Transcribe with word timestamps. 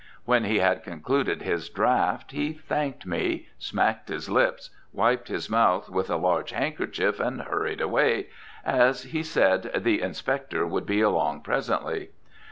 When 0.25 0.45
he 0.45 0.57
had 0.57 0.83
concluded 0.83 1.43
his 1.43 1.69
draught, 1.69 2.31
he 2.31 2.53
thanked 2.53 3.05
me, 3.05 3.49
smacked 3.59 4.09
his 4.09 4.31
lips, 4.31 4.71
wiped 4.91 5.27
his 5.27 5.47
mouth 5.47 5.89
with 5.91 6.09
a 6.09 6.15
large 6.15 6.49
handkerchief, 6.53 7.19
and 7.19 7.41
hurried 7.43 7.81
away, 7.81 8.29
as, 8.65 9.03
he 9.03 9.21
said, 9.21 9.69
"the 9.83 10.01
inspector" 10.01 10.65
would 10.65 10.87
be 10.87 11.01
along 11.01 11.41
presently. 11.41 12.09